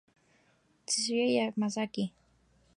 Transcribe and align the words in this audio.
Tetsuya 0.85 1.27
Yamazaki 1.35 2.03